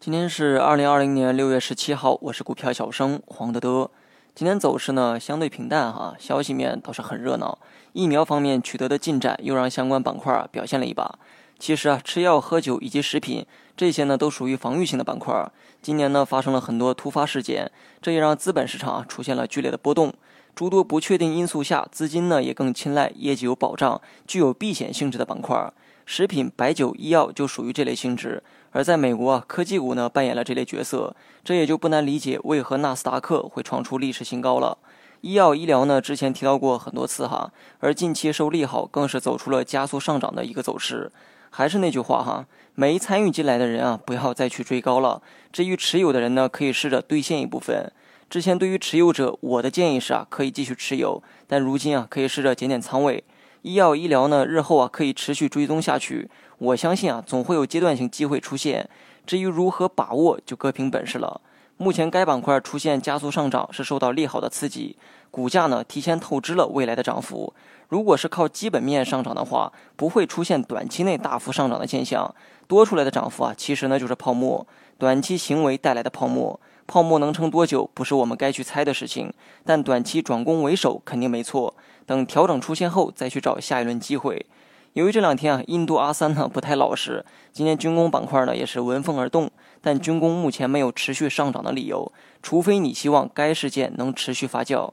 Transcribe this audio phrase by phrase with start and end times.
[0.00, 3.90] 今天是二零二零年六月十七号，我是股票小生黄德德。
[4.34, 7.58] 今天走势呢相对平淡哈，消息面倒是很热闹。
[7.92, 11.18] 疫苗方面取得的进展又让相关板块表现了一把。
[11.58, 13.44] 其实啊，吃药、喝酒以及食品
[13.76, 15.52] 这些呢都属于防御性的板块。
[15.82, 17.70] 今年呢发生了很多突发事件，
[18.00, 20.14] 这也让资本市场出现了剧烈的波动。
[20.54, 25.72] 诸多不确定因素下，资金呢也更青睐业绩有保障、具有避险性质的板块。
[26.04, 28.42] 食品、白酒、医药就属于这类性质。
[28.72, 34.78] 而在美国啊，科技股呢扮演了这类角色，这也就不难理解为何纳斯达克会创出历史新高了。
[35.20, 41.12] 医药医疗呢，之前提到过很多次哈，而近期受利好，更是走出了加速上涨的一个走势。
[41.50, 45.20] 还是那句话哈，没参与进来的人啊，不要再去追高了。
[45.52, 47.92] 至于持有的人呢，可以试着兑现一部分。
[48.30, 53.22] 之前对于持有者，我的建议是啊，可以继续持有，但如今啊，可以试着减减仓位。
[53.62, 56.28] 医药医疗呢，日后啊可以持续追踪下去。
[56.58, 58.88] 我相信啊，总会有阶段性机会出现。
[59.24, 61.40] 至于如何把握，就各凭本事了。
[61.76, 64.96] 目前该板块出现加速上涨，是受到利好的刺激，
[65.30, 67.52] 股价呢提前透支了未来的涨幅。
[67.88, 72.34] 如果是靠基本面上涨的话，不会出现短期内大幅上涨的现象。
[72.68, 76.58] 多出来的涨幅啊，其实呢就是泡沫，短期行为带来的泡沫。
[76.86, 79.32] 泡沫能撑多久，不是我们该去猜的事情。
[79.64, 81.74] 但短期转攻为守肯定没错。
[82.06, 84.46] 等调整出现后，再去找下一轮机会。
[84.94, 89.50] 由于这两天啊，印度阿三呢不太老实，今天军工板块呢也是闻风而动。
[89.80, 92.12] 但军工目前没有持续上涨的理由，
[92.42, 94.90] 除非你希望该事件能持续发酵。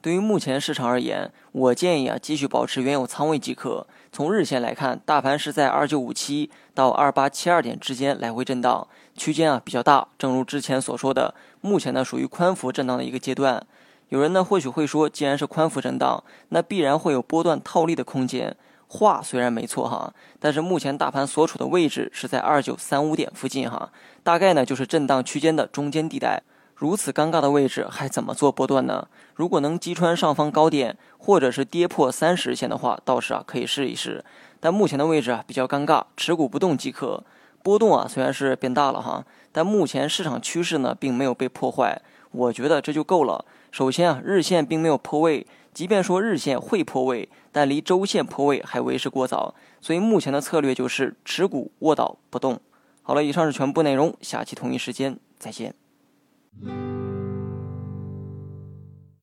[0.00, 3.86] 对于目前市场而言，我建议啊继续保持原有仓位即可。
[4.10, 10.08] 从日线来看，大盘是在二九五七到二八七二点之间来回震荡，区间啊比较大。
[10.18, 13.64] 正如之前所说的，目前呢属于宽幅震荡的一个阶段。
[14.08, 18.56] 有人呢或许会说，既然是宽幅震荡，那必然会有波段套利的空间。
[18.94, 23.90] 话虽然没错哈，但是目前大盘所处的位置是在二九三五点附近哈，
[24.22, 26.42] 大概呢就是震荡区间的中间地带。
[26.74, 29.08] 如此尴尬的位置，还怎么做波段呢？
[29.34, 34.22] 如果能击穿上方高点，或者是跌破三十线的话，倒是啊可以试一试。
[34.60, 37.24] 但目前的位置啊比较尴尬，持股不动即可。
[37.62, 43.44] 波动啊虽然是变大了哈，但目前市场趋势呢并没有被破坏，我觉得这就够了。
[43.70, 49.54] 首先啊，日线并没有破位，即便说日线会破位，但离周线破位还为时过早。
[49.80, 52.60] 所以目前的策略就是持股卧倒不动。
[53.02, 55.74] 好了，以上是全部内容，下期同一时间再见。